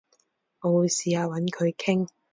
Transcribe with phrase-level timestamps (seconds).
[0.61, 2.07] 我會試下搵佢傾